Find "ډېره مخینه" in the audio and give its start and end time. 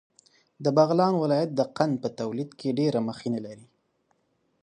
2.79-3.39